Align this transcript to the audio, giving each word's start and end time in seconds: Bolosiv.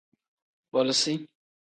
Bolosiv. 0.73 1.27